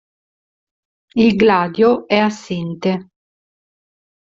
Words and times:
Il 1.13 1.35
gladio 1.35 2.07
è 2.07 2.17
assente. 2.17 3.09